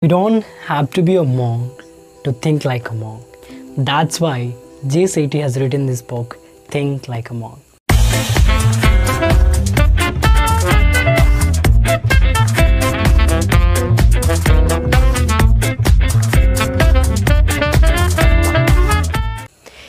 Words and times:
You 0.00 0.08
don't 0.08 0.44
have 0.64 0.92
to 0.92 1.02
be 1.02 1.16
a 1.16 1.24
monk 1.24 1.82
to 2.22 2.30
think 2.30 2.64
like 2.64 2.88
a 2.90 2.94
monk. 2.94 3.24
That's 3.76 4.20
why 4.20 4.54
Jay 4.86 5.02
Shetty 5.12 5.40
has 5.40 5.58
written 5.58 5.86
this 5.86 6.02
book, 6.02 6.38
Think 6.68 7.08
Like 7.08 7.30
a 7.30 7.34
Monk. 7.34 7.58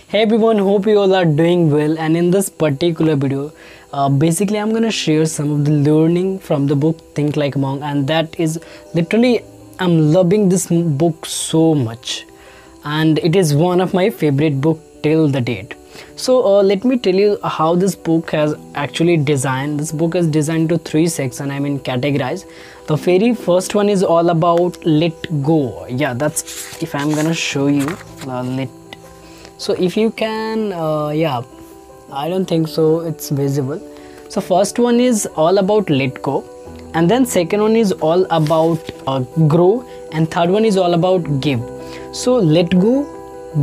Hey 0.07 0.23
everyone, 0.23 0.57
hope 0.57 0.87
you 0.87 0.97
all 0.97 1.13
are 1.13 1.23
doing 1.23 1.69
well. 1.69 1.99
And 1.99 2.17
in 2.17 2.31
this 2.31 2.49
particular 2.49 3.15
video, 3.15 3.53
uh, 3.93 4.09
basically, 4.09 4.57
I'm 4.57 4.73
gonna 4.73 4.89
share 4.89 5.27
some 5.27 5.51
of 5.51 5.65
the 5.65 5.71
learning 5.71 6.39
from 6.39 6.65
the 6.65 6.75
book 6.75 7.13
Think 7.13 7.37
Like 7.37 7.53
a 7.53 7.59
Monk, 7.59 7.83
and 7.83 8.07
that 8.07 8.39
is 8.39 8.59
literally 8.95 9.43
I'm 9.79 10.13
loving 10.13 10.49
this 10.49 10.67
book 10.67 11.25
so 11.25 11.73
much, 11.73 12.25
and 12.83 13.19
it 13.19 13.35
is 13.35 13.53
one 13.55 13.81
of 13.81 13.93
my 13.93 14.09
favorite 14.09 14.59
book 14.61 14.79
till 15.03 15.27
the 15.27 15.41
date. 15.41 15.75
So 16.15 16.45
uh, 16.45 16.63
let 16.63 16.83
me 16.83 16.97
tell 16.97 17.15
you 17.15 17.37
how 17.43 17.75
this 17.75 17.95
book 17.95 18.31
has 18.31 18.55
actually 18.75 19.17
designed. 19.17 19.79
This 19.79 19.91
book 19.91 20.15
is 20.15 20.27
designed 20.27 20.69
to 20.69 20.77
three 20.77 21.07
sections. 21.07 21.51
I 21.51 21.59
mean 21.59 21.79
categorized. 21.79 22.45
The 22.87 22.95
very 22.95 23.33
first 23.33 23.75
one 23.75 23.89
is 23.89 24.03
all 24.03 24.29
about 24.29 24.83
let 24.85 25.31
go. 25.43 25.85
Yeah, 25.87 26.13
that's 26.13 26.81
if 26.83 26.93
I'm 26.95 27.11
gonna 27.11 27.33
show 27.33 27.67
you. 27.67 27.87
Uh, 28.27 28.43
let 28.43 28.69
so 29.59 29.73
if 29.73 29.97
you 29.97 30.09
can 30.09 30.71
uh, 30.71 31.09
yeah 31.09 31.41
i 32.11 32.29
don't 32.29 32.45
think 32.45 32.67
so 32.67 33.01
it's 33.01 33.29
visible 33.29 33.81
so 34.29 34.39
first 34.39 34.79
one 34.79 35.01
is 35.01 35.25
all 35.35 35.57
about 35.57 35.89
let 35.89 36.21
go 36.21 36.37
and 36.93 37.09
then 37.09 37.25
second 37.25 37.61
one 37.61 37.75
is 37.75 37.91
all 37.93 38.25
about 38.31 38.79
uh, 39.07 39.19
grow. 39.47 39.85
And 40.11 40.29
third 40.31 40.49
one 40.49 40.65
is 40.65 40.75
all 40.75 40.95
about 40.95 41.39
give. 41.39 41.61
So 42.13 42.35
let 42.35 42.71
go 42.71 43.03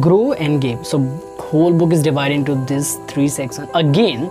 grow 0.01 0.33
and 0.35 0.61
give. 0.61 0.87
So 0.87 1.01
whole 1.41 1.73
book 1.73 1.93
is 1.93 2.03
divided 2.03 2.35
into 2.35 2.55
these 2.67 2.97
three 3.09 3.29
sections. 3.29 3.69
Again 3.75 4.31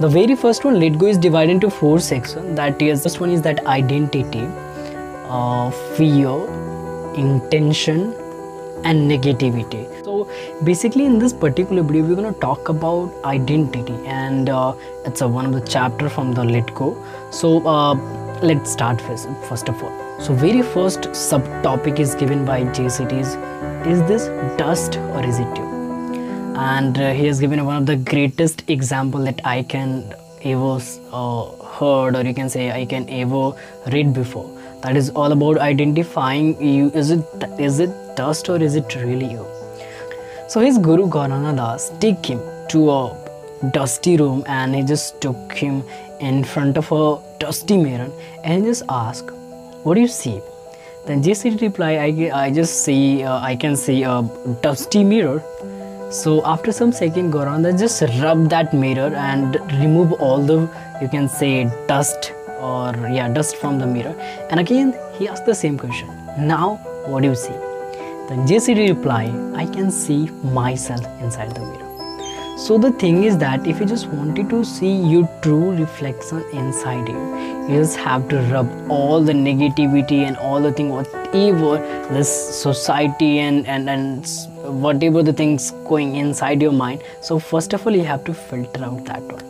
the 0.00 0.08
very 0.08 0.34
first 0.34 0.64
one 0.64 0.80
let 0.80 0.98
go 0.98 1.06
is 1.06 1.18
divided 1.18 1.52
into 1.52 1.70
four 1.70 2.00
sections. 2.00 2.56
That 2.56 2.82
is 2.82 3.04
first 3.04 3.20
one 3.20 3.30
is 3.30 3.42
that 3.42 3.64
identity 3.66 4.48
uh, 5.28 5.70
fear 5.96 6.34
intention 7.14 8.12
and 8.84 9.08
negativity. 9.08 10.04
So 10.04 10.28
basically 10.64 11.04
in 11.04 11.20
this 11.20 11.32
particular 11.32 11.82
video 11.82 12.04
we're 12.04 12.16
going 12.16 12.34
to 12.34 12.40
talk 12.40 12.68
about 12.68 13.12
identity. 13.24 13.94
And 14.04 14.48
uh, 14.48 14.74
it's 15.04 15.20
a, 15.20 15.28
one 15.28 15.46
of 15.46 15.52
the 15.52 15.60
chapter 15.60 16.08
from 16.08 16.32
the 16.32 16.42
let 16.42 16.74
go. 16.74 16.96
So 17.30 17.64
uh, 17.66 17.94
let's 18.42 18.72
start 18.72 19.00
first, 19.00 19.28
first 19.48 19.68
of 19.68 19.82
all. 19.82 20.20
So 20.20 20.34
very 20.34 20.62
first 20.62 21.02
subtopic 21.12 22.00
is 22.00 22.14
given 22.16 22.44
by 22.44 22.64
Jay 22.72 22.86
Shetty 22.86 23.20
is 23.20 23.36
is 23.86 24.02
this 24.08 24.26
dust 24.56 24.96
or 24.96 25.24
is 25.24 25.38
it 25.38 25.56
you 25.56 25.72
and 26.56 26.98
uh, 26.98 27.12
he 27.12 27.26
has 27.26 27.40
given 27.40 27.64
one 27.64 27.76
of 27.76 27.86
the 27.86 27.96
greatest 27.96 28.62
example 28.70 29.24
that 29.24 29.40
i 29.44 29.62
can 29.62 30.14
ever 30.44 30.78
uh, 31.10 31.50
heard 31.78 32.14
or 32.14 32.22
you 32.22 32.34
can 32.34 32.48
say 32.48 32.70
i 32.70 32.84
can 32.84 33.08
ever 33.08 33.52
read 33.92 34.12
before. 34.12 34.48
That 34.82 34.96
is 34.96 35.10
all 35.10 35.32
about 35.32 35.58
identifying 35.58 36.60
you 36.60 36.90
is 36.90 37.10
it 37.10 37.24
is 37.58 37.80
it 37.80 37.90
dust 38.16 38.48
or 38.48 38.60
is 38.60 38.76
it 38.76 38.94
really 38.96 39.30
you? 39.30 39.46
So 40.48 40.60
his 40.60 40.78
guru 40.78 41.06
Gauranga 41.08 41.56
Das 41.56 41.90
took 42.00 42.26
him 42.26 42.40
to 42.70 42.90
a 42.90 43.70
dusty 43.72 44.16
room 44.16 44.42
and 44.46 44.74
he 44.74 44.82
just 44.82 45.20
took 45.20 45.52
him 45.52 45.84
in 46.22 46.44
front 46.44 46.78
of 46.78 46.90
a 46.92 47.04
dusty 47.38 47.76
mirror 47.76 48.10
and 48.44 48.64
just 48.64 48.82
ask, 48.88 49.30
what 49.82 49.94
do 49.94 50.00
you 50.00 50.08
see? 50.08 50.40
Then 51.06 51.22
jc 51.22 51.60
reply, 51.60 51.92
i, 51.96 52.30
I 52.42 52.50
just 52.52 52.84
see 52.84 53.24
uh, 53.24 53.40
i 53.40 53.56
can 53.56 53.76
see 53.76 54.04
a 54.04 54.22
dusty 54.62 55.02
mirror. 55.02 55.42
So 56.10 56.44
after 56.44 56.72
some 56.72 56.92
second 56.92 57.32
Gauranga 57.32 57.76
just 57.76 58.02
rub 58.22 58.48
that 58.50 58.72
mirror 58.72 59.12
and 59.14 59.56
remove 59.80 60.12
all 60.12 60.40
the 60.40 60.60
you 61.00 61.08
can 61.08 61.28
say 61.28 61.64
dust 61.88 62.32
or 62.60 62.92
yeah 63.18 63.28
dust 63.28 63.56
from 63.56 63.78
the 63.80 63.86
mirror. 63.86 64.14
And 64.50 64.60
again 64.60 64.94
he 65.18 65.28
asked 65.28 65.46
the 65.46 65.54
same 65.54 65.76
question 65.76 66.08
now 66.38 66.76
what 67.06 67.22
do 67.22 67.28
you 67.28 67.34
see? 67.34 67.58
Then 68.28 68.46
Jay 68.46 68.56
Shetty 68.56 68.88
reply, 68.96 69.24
i 69.56 69.66
can 69.66 69.90
see 69.90 70.26
myself 70.60 71.04
inside 71.20 71.56
the 71.56 71.62
mirror 71.62 71.91
so 72.62 72.78
the 72.78 72.90
thing 72.92 73.24
is 73.24 73.36
that 73.38 73.66
if 73.66 73.80
you 73.80 73.86
just 73.86 74.06
wanted 74.08 74.48
to 74.50 74.64
see 74.64 74.92
your 75.12 75.28
true 75.42 75.72
reflection 75.78 76.42
inside 76.52 77.08
you 77.08 77.22
you 77.68 77.78
just 77.78 77.96
have 77.96 78.28
to 78.28 78.42
rub 78.52 78.68
all 78.96 79.24
the 79.30 79.32
negativity 79.32 80.18
and 80.26 80.36
all 80.36 80.60
the 80.60 80.70
thing 80.72 80.90
whatever 80.90 81.72
this 82.16 82.30
society 82.58 83.30
and 83.38 83.66
and 83.66 83.90
and 83.90 84.26
whatever 84.84 85.22
the 85.22 85.32
things 85.32 85.70
going 85.88 86.14
inside 86.16 86.62
your 86.62 86.72
mind. 86.72 87.02
So 87.20 87.38
first 87.38 87.72
of 87.72 87.86
all 87.86 87.96
you 87.96 88.04
have 88.04 88.22
to 88.24 88.34
filter 88.34 88.84
out 88.84 89.04
that 89.06 89.22
one. 89.22 89.44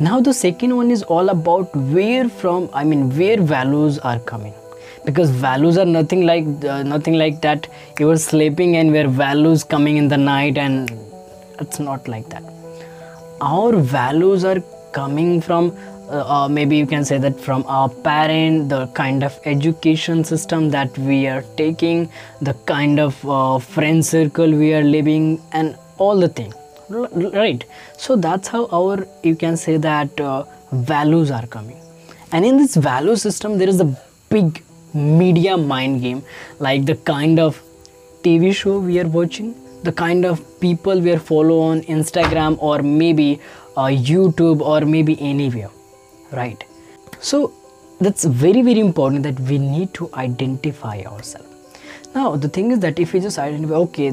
Now 0.00 0.20
the 0.20 0.32
second 0.32 0.74
one 0.76 0.90
is 0.90 1.02
all 1.02 1.28
about 1.28 1.76
where 1.76 2.28
from 2.28 2.70
i 2.72 2.84
mean 2.84 3.04
where 3.18 3.42
values 3.42 3.98
are 3.98 4.18
coming. 4.18 4.54
Because 5.04 5.30
values 5.30 5.76
are 5.78 5.84
nothing 5.84 6.26
like 6.26 6.48
uh, 6.64 6.82
nothing 6.82 7.14
like 7.14 7.40
that. 7.42 7.68
You 7.98 8.06
were 8.06 8.18
sleeping 8.18 8.76
and 8.76 8.92
where 8.92 9.08
values 9.08 9.64
coming 9.64 9.96
in 9.96 10.08
the 10.08 10.18
night 10.18 10.58
and 10.58 10.90
it's 11.60 11.78
not 11.78 12.08
like 12.08 12.28
that. 12.30 12.42
Our 13.40 13.76
values 13.76 14.44
are 14.44 14.60
coming 14.92 15.40
from 15.40 15.76
uh, 16.10 16.24
uh, 16.26 16.48
maybe 16.48 16.76
you 16.76 16.86
can 16.86 17.04
say 17.04 17.18
that 17.18 17.38
from 17.40 17.64
our 17.68 17.88
parent 17.88 18.68
the 18.68 18.86
kind 18.88 19.22
of 19.22 19.38
education 19.44 20.24
system 20.24 20.68
that 20.70 20.98
we 20.98 21.28
are 21.28 21.42
taking 21.56 22.08
the 22.40 22.54
kind 22.66 22.98
of 22.98 23.28
uh, 23.28 23.58
friend 23.60 24.04
circle 24.04 24.50
we 24.50 24.74
are 24.74 24.82
living 24.82 25.40
and 25.52 25.76
all 25.98 26.18
the 26.18 26.28
thing. 26.28 26.52
Right. 26.88 27.64
So 27.96 28.16
that's 28.16 28.48
how 28.48 28.66
our 28.72 29.06
you 29.22 29.36
can 29.36 29.56
say 29.56 29.76
that 29.76 30.20
uh, 30.20 30.44
values 30.72 31.30
are 31.30 31.46
coming. 31.46 31.80
And 32.32 32.44
in 32.44 32.56
this 32.56 32.74
value 32.74 33.14
system 33.14 33.58
there 33.58 33.68
is 33.68 33.80
a 33.80 33.96
big 34.30 34.64
media 34.92 35.56
mind 35.56 36.00
game 36.02 36.22
like 36.58 36.84
the 36.84 36.96
kind 36.96 37.38
of 37.38 37.62
tv 38.24 38.52
show 38.52 38.78
we 38.78 38.98
are 38.98 39.06
watching 39.06 39.54
the 39.82 39.92
kind 39.92 40.24
of 40.24 40.40
people 40.60 41.00
we 41.00 41.12
are 41.12 41.18
follow 41.18 41.58
on 41.58 41.82
instagram 41.82 42.56
or 42.60 42.82
maybe 42.82 43.40
uh, 43.76 43.90
youtube 44.12 44.60
or 44.60 44.80
maybe 44.82 45.20
anywhere 45.20 45.70
right? 46.32 46.64
So 47.20 47.52
that's 48.00 48.24
very 48.24 48.62
very 48.62 48.80
important 48.80 49.22
that 49.24 49.38
we 49.40 49.58
need 49.58 49.92
to 49.94 50.10
identify 50.14 51.02
ourselves. 51.02 51.48
Now 52.14 52.36
the 52.36 52.48
thing 52.48 52.70
is 52.72 52.80
that 52.80 52.98
if 52.98 53.12
we 53.12 53.20
just 53.20 53.38
identify 53.38 53.74
okay 53.74 54.12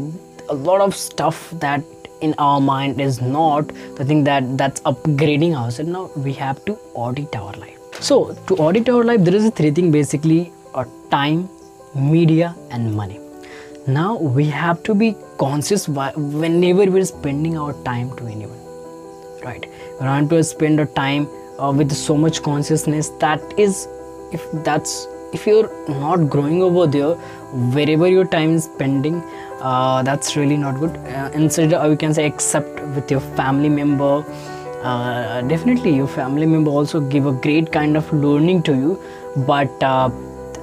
a 0.50 0.53
lot 0.53 0.81
of 0.81 0.95
stuff 0.95 1.50
that 1.59 1.83
in 2.22 2.33
our 2.38 2.59
mind 2.59 3.00
is 3.00 3.22
not 3.22 3.67
the 3.95 4.06
thing 4.06 4.23
that 4.23 4.57
that's 4.57 4.81
upgrading 4.81 5.56
ourselves 5.56 5.91
now 5.91 6.09
we 6.16 6.33
have 6.33 6.63
to 6.66 6.73
audit 6.94 7.35
our 7.35 7.53
life. 7.53 7.77
So 8.00 8.35
to 8.47 8.56
audit 8.56 8.89
our 8.89 9.03
life 9.03 9.23
there 9.23 9.35
is 9.35 9.45
a 9.45 9.51
three 9.51 9.72
thing 9.72 9.91
basically 9.91 10.51
uh, 10.73 10.85
time 11.11 11.50
media 11.95 12.56
and 12.72 12.94
money 12.94 13.19
now 13.87 14.17
we 14.17 14.45
have 14.45 14.83
to 14.83 14.93
be 14.93 15.15
conscious 15.37 15.87
whenever 15.87 16.91
we're 16.91 17.05
spending 17.05 17.57
our 17.57 17.73
time 17.83 18.15
to 18.17 18.25
anyone 18.25 18.57
right? 19.43 19.69
We 19.99 20.05
want 20.05 20.29
to 20.31 20.43
spend 20.43 20.79
our 20.79 20.85
time 20.85 21.27
uh, 21.59 21.71
with 21.71 21.91
so 21.91 22.17
much 22.17 22.41
consciousness 22.43 23.09
that 23.19 23.41
is 23.57 23.87
if 24.31 24.45
that's 24.63 25.07
if 25.33 25.45
you're 25.45 25.69
not 25.89 26.29
growing 26.29 26.61
over 26.61 26.87
there 26.87 27.13
wherever 27.75 28.07
your 28.07 28.25
time 28.25 28.55
is 28.55 28.65
spending 28.65 29.21
uh, 29.61 30.03
that's 30.03 30.35
really 30.35 30.57
not 30.57 30.79
good. 30.79 30.97
Uh, 30.97 31.29
instead 31.33 31.73
uh, 31.73 31.87
you 31.87 31.97
can 31.97 32.13
say 32.13 32.25
except 32.25 32.79
with 32.95 33.09
your 33.09 33.21
family 33.21 33.69
member. 33.69 34.23
Uh, 34.83 35.41
definitely 35.41 35.93
your 35.95 36.07
family 36.07 36.45
member 36.45 36.69
also 36.69 36.99
give 36.99 37.25
a 37.25 37.31
great 37.31 37.71
kind 37.71 37.97
of 37.97 38.13
learning 38.13 38.61
to 38.61 38.73
you 38.73 39.01
but 39.47 39.83
uh, 39.83 40.09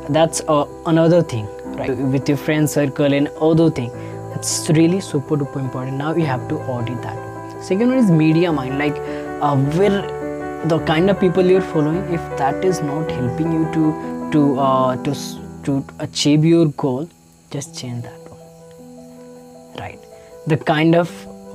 that's 0.08 0.40
uh, 0.48 0.64
another 0.86 1.20
thing 1.20 1.48
right. 1.74 1.96
With 1.96 2.28
your 2.28 2.38
friend 2.38 2.69
circle 2.69 3.12
and 3.12 3.28
other 3.40 3.70
thing 3.70 3.90
it's 4.34 4.69
really 4.70 5.00
super 5.00 5.37
duper 5.37 5.60
important. 5.60 5.96
Now 5.96 6.14
you 6.14 6.26
have 6.26 6.49
to 6.49 6.56
audit 6.75 7.00
that. 7.02 7.62
Second 7.62 7.90
one 7.90 7.99
is 7.99 8.10
media 8.10 8.52
mind. 8.52 8.78
Like 8.78 8.96
uh, 9.40 9.56
where 9.78 10.02
the 10.66 10.78
kind 10.81 11.10
of 11.10 11.20
people 11.20 11.44
you're 11.44 11.60
following 11.60 12.02
if 12.12 12.20
that 12.38 12.64
is 12.64 12.81
not 12.82 13.10
helping 13.10 13.52
you 13.52 13.64
to 13.76 14.31
to 14.32 14.58
uh, 14.58 14.96
to 15.04 15.14
to 15.64 15.84
achieve 16.00 16.44
your 16.44 16.66
goal 16.84 17.08
just 17.50 17.78
change 17.78 18.02
that 18.02 18.19
one. 18.31 19.78
Right. 19.78 20.00
The 20.46 20.56
kind 20.56 20.94
of 20.94 21.10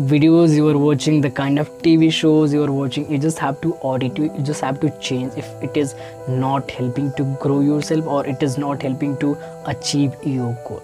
videos 0.07 0.55
you 0.55 0.65
are 0.69 0.77
watching 0.77 1.19
the 1.19 1.29
kind 1.29 1.59
of 1.59 1.69
tv 1.79 2.09
shows 2.09 2.53
you 2.53 2.63
are 2.63 2.71
watching 2.71 3.11
you 3.11 3.17
just 3.17 3.37
have 3.37 3.59
to 3.59 3.73
audit 3.81 4.17
you 4.17 4.29
just 4.43 4.61
have 4.61 4.79
to 4.79 4.89
change. 5.01 5.33
If 5.35 5.45
it 5.61 5.75
is 5.75 5.93
not 6.25 6.71
helping 6.71 7.11
to 7.17 7.23
grow 7.41 7.59
yourself 7.59 8.07
or 8.07 8.25
it 8.25 8.41
is 8.41 8.57
not 8.57 8.81
helping 8.81 9.17
to 9.17 9.37
achieve 9.65 10.15
your 10.23 10.57
goal. 10.65 10.81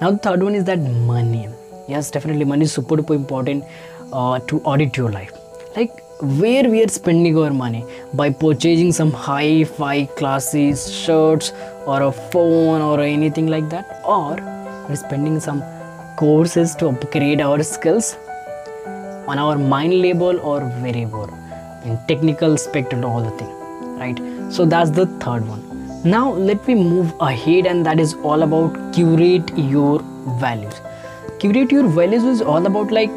Now 0.00 0.12
the 0.12 0.18
third 0.18 0.44
one 0.44 0.54
is 0.54 0.62
that 0.64 0.78
money. 0.78 1.48
Yes 1.88 2.12
definitely 2.12 2.44
money 2.44 2.62
is 2.66 2.72
super 2.72 2.96
duper 2.96 3.16
important 3.16 3.64
uh, 4.12 4.38
to 4.38 4.60
audit 4.60 4.96
your 4.96 5.10
life. 5.10 5.32
Like 5.74 5.90
where 6.20 6.70
we 6.70 6.84
are 6.84 6.88
spending 6.88 7.36
our 7.36 7.50
money? 7.50 7.84
By 8.14 8.30
purchasing 8.30 8.92
some 8.92 9.10
high 9.10 9.64
fi 9.64 10.04
classes 10.04 10.88
shirts 10.92 11.52
or 11.84 12.00
a 12.02 12.12
phone 12.12 12.80
or 12.80 13.00
anything 13.00 13.48
like 13.48 13.68
that? 13.70 14.02
Or 14.04 14.36
we're 14.88 14.94
spending 14.94 15.40
some 15.40 15.64
courses 16.16 16.76
to 16.76 16.86
upgrade 16.90 17.40
our 17.40 17.64
skills 17.64 18.16
on 19.26 19.38
our 19.38 19.58
mind 19.58 20.00
label 20.00 20.40
or 20.40 20.60
variable. 20.80 21.28
In 21.84 21.98
technical 22.08 22.56
spectrum 22.56 23.04
all 23.04 23.22
the 23.22 23.30
thing 23.38 23.56
right? 23.98 24.18
So 24.52 24.64
that's 24.64 24.90
the 24.90 25.06
third 25.24 25.46
one. 25.46 25.62
Now 26.04 26.32
let 26.32 26.66
me 26.68 26.74
move 26.74 27.14
ahead 27.20 27.66
and 27.66 27.84
that 27.86 27.98
is 27.98 28.14
all 28.14 28.42
about 28.42 28.94
curate 28.94 29.56
your 29.56 30.00
values. 30.40 30.80
Curate 31.40 31.72
your 31.72 31.88
values 31.88 32.24
is 32.24 32.42
all 32.42 32.66
about 32.66 32.92
like 32.92 33.10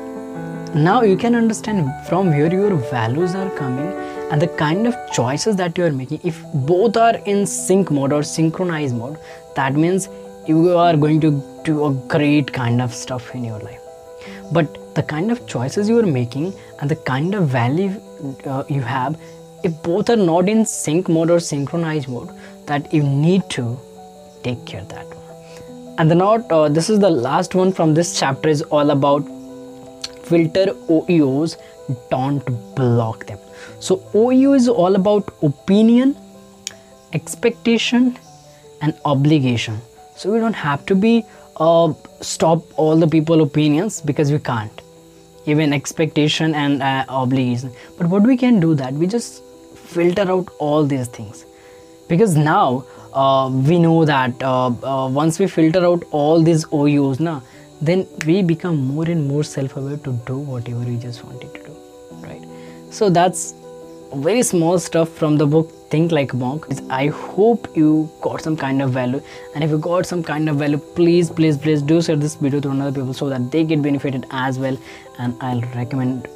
now 0.74 1.02
you 1.02 1.18
can 1.18 1.36
understand 1.36 1.90
from 2.08 2.30
where 2.30 2.54
your 2.54 2.76
values 2.76 3.36
are 3.36 3.50
coming 3.58 3.88
and 4.32 4.42
the 4.42 4.48
kind 4.48 4.88
of 4.88 4.96
choices 5.12 5.56
that 5.56 5.78
you 5.78 5.86
are 5.86 5.92
making. 5.92 6.20
If 6.24 6.42
both 6.54 6.98
are 6.98 7.16
in 7.26 7.46
sync 7.46 7.92
mode 7.92 8.14
or 8.14 8.24
synchronized 8.24 8.96
mode 8.96 9.18
that 9.56 9.74
means 9.74 10.10
you 10.48 10.78
are 10.78 10.96
going 10.96 11.22
to 11.22 11.44
do 11.64 11.86
a 11.86 11.94
great 12.08 12.52
kind 12.54 12.82
of 12.82 12.94
stuff 12.94 13.34
in 13.36 13.44
your 13.44 13.60
life. 13.60 13.82
But 14.52 14.78
the 15.00 15.08
kind 15.10 15.32
of 15.32 15.46
choices 15.48 15.90
you 15.90 15.98
are 16.00 16.12
making 16.20 16.54
and 16.80 16.92
the 16.92 16.98
kind 17.10 17.36
of 17.36 17.48
value 17.48 17.90
uh, 18.46 18.64
you 18.68 18.82
have 18.82 19.20
if 19.64 19.82
both 19.84 20.10
are 20.14 20.22
not 20.30 20.50
in 20.54 20.66
sync 20.66 21.10
mode 21.16 21.30
or 21.36 21.40
synchronized 21.40 22.10
mode 22.10 22.30
that 22.66 22.94
you 22.94 23.04
need 23.04 23.44
to 23.50 23.66
take 24.44 24.66
care 24.66 24.84
that 24.94 25.08
one. 25.08 25.96
And 25.98 26.12
the 26.12 26.16
note 26.16 26.52
uh, 26.52 26.68
this 26.70 26.90
is 26.90 27.00
the 27.00 27.10
last 27.10 27.56
one 27.56 27.72
from 27.72 27.94
this 27.94 28.20
chapter 28.20 28.50
is 28.50 28.62
all 28.78 28.92
about 28.92 29.30
filter 30.30 30.66
OEOs 30.96 31.56
don't 32.10 32.52
block 32.76 33.26
them. 33.26 33.40
So 33.80 33.98
OEO 34.24 34.56
is 34.56 34.68
all 34.68 34.96
about 34.96 35.34
opinion 35.42 36.16
expectation 37.14 38.18
and 38.82 38.94
obligation. 39.06 39.80
So 40.16 40.32
we 40.34 40.40
don't 40.40 40.62
have 40.66 40.86
to 40.88 40.96
be 40.96 41.26
uh, 41.56 41.94
stop 42.22 42.78
all 42.78 42.98
the 42.98 43.08
people 43.08 43.42
opinions 43.42 44.02
because 44.02 44.32
we 44.32 44.40
can't 44.40 44.82
even 45.50 45.74
expectation 45.74 46.56
and 46.56 46.82
uh, 46.82 47.06
obligation. 47.10 47.72
But 47.98 48.08
what 48.08 48.24
we 48.24 48.38
can 48.38 48.60
do 48.60 48.76
that 48.76 48.94
we 48.94 49.08
just 49.08 49.44
filter 49.76 50.32
out 50.32 50.50
all 50.60 50.86
these 50.86 51.08
things. 51.08 51.46
Because 52.08 52.36
now 52.36 52.86
uh, 53.14 53.50
we 53.52 53.80
know 53.80 54.06
that 54.06 54.42
uh, 54.42 54.68
uh, 54.68 55.10
once 55.10 55.40
we 55.40 55.48
filter 55.48 55.86
out 55.86 56.04
all 56.12 56.44
these 56.44 56.66
OEOs 56.66 57.20
now 57.20 57.42
then 57.82 58.06
we 58.26 58.42
become 58.42 58.78
more 58.78 59.06
and 59.06 59.28
more 59.28 59.44
self-aware 59.44 59.98
to 59.98 60.12
do 60.26 60.38
whatever 60.38 60.80
we 60.80 60.98
just 60.98 61.24
wanted 61.24 61.54
to 61.54 61.64
do 61.64 61.76
right? 62.22 62.46
So 62.92 63.10
that's 63.10 63.54
very 64.14 64.42
small 64.44 64.80
stuff 64.80 65.10
from 65.10 65.38
the 65.38 65.46
book 65.46 65.72
think 65.90 66.12
like 66.12 66.34
monk. 66.34 66.66
I 66.90 67.08
hope 67.08 67.68
you 67.76 68.10
got 68.22 68.42
some 68.42 68.56
kind 68.56 68.82
of 68.82 68.92
value. 68.92 69.22
And 69.56 69.64
if 69.64 69.70
you 69.70 69.78
got 69.78 70.06
some 70.06 70.24
kind 70.24 70.50
of 70.50 70.58
value 70.58 70.78
please 70.78 71.30
please 71.30 71.58
please 71.58 71.82
do 71.82 72.02
share 72.02 72.16
this 72.16 72.36
video 72.36 72.60
to 72.62 72.72
other 72.72 72.92
people 72.92 73.14
so 73.14 73.30
that 73.30 73.52
they 73.52 73.64
get 73.64 73.82
benefited 73.82 74.26
as 74.32 74.60
well. 74.60 74.78
And 75.20 75.36
i'll 75.42 75.62
recommend 75.76 76.28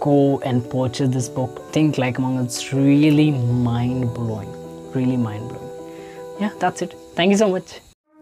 go 0.00 0.40
and 0.40 0.68
purchase 0.70 1.08
this 1.10 1.28
book. 1.28 1.72
Think 1.72 1.98
like 1.98 2.18
monk. 2.18 2.40
It's 2.44 2.72
really 2.72 3.30
mind-blowing. 3.32 4.92
Really 4.92 5.16
mind-blowing. 5.16 6.40
Yeah 6.40 6.50
that's 6.58 6.82
it. 6.82 6.94
Thank 7.14 7.30
you 7.32 7.36
so 7.36 7.50
much 7.50 7.80